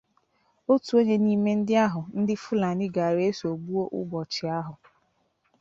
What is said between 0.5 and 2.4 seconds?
otu onye n'ime ndị ahụ ndị